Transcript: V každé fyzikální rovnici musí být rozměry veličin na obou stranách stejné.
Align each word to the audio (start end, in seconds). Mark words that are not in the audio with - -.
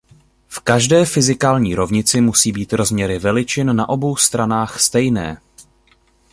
V 0.47 0.59
každé 0.59 1.05
fyzikální 1.05 1.75
rovnici 1.75 2.21
musí 2.21 2.51
být 2.51 2.73
rozměry 2.73 3.19
veličin 3.19 3.75
na 3.75 3.89
obou 3.89 4.15
stranách 4.15 4.79
stejné. 4.79 5.41